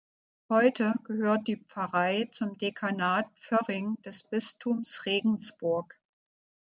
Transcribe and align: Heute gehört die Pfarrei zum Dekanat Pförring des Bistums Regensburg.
Heute 0.49 0.95
gehört 1.03 1.47
die 1.47 1.57
Pfarrei 1.57 2.27
zum 2.31 2.57
Dekanat 2.57 3.27
Pförring 3.39 3.97
des 4.03 4.23
Bistums 4.23 5.05
Regensburg. 5.05 5.95